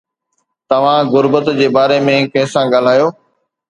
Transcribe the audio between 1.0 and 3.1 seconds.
غربت جي باري ۾ ڪنهن سان ڳالهايو؟